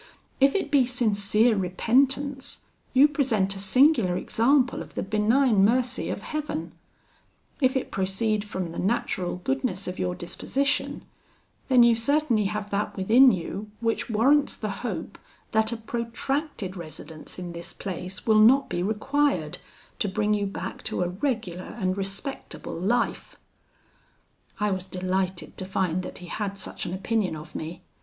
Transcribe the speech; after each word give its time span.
If 0.39 0.55
it 0.55 0.71
be 0.71 0.87
sincere 0.87 1.55
repentance, 1.55 2.61
you 2.91 3.07
present 3.07 3.55
a 3.55 3.59
singular 3.59 4.17
example 4.17 4.81
of 4.81 4.95
the 4.95 5.03
benign 5.03 5.63
mercy 5.63 6.09
of 6.09 6.23
Heaven; 6.23 6.71
if 7.61 7.77
it 7.77 7.91
proceed 7.91 8.43
from 8.43 8.71
the 8.71 8.79
natural 8.79 9.35
goodness 9.43 9.87
of 9.87 9.99
your 9.99 10.15
disposition, 10.15 11.03
then 11.67 11.83
you 11.83 11.93
certainly 11.93 12.45
have 12.45 12.71
that 12.71 12.97
within 12.97 13.31
you 13.31 13.69
which 13.79 14.09
warrants 14.09 14.55
the 14.55 14.71
hope 14.81 15.19
that 15.51 15.71
a 15.71 15.77
protracted 15.77 16.75
residence 16.75 17.37
in 17.37 17.51
this 17.53 17.71
place 17.71 18.25
will 18.25 18.39
not 18.39 18.69
be 18.71 18.81
required 18.81 19.59
to 19.99 20.07
bring 20.09 20.33
you 20.33 20.47
back 20.47 20.81
to 20.85 21.03
a 21.03 21.09
regular 21.09 21.77
and 21.77 21.95
respectable 21.95 22.73
life.' 22.73 23.37
"I 24.59 24.71
was 24.71 24.83
delighted 24.85 25.57
to 25.59 25.65
find 25.65 26.01
that 26.01 26.17
he 26.17 26.25
had 26.25 26.57
such 26.57 26.87
an 26.87 26.93
opinion 26.95 27.35
of 27.35 27.53
me. 27.53 27.83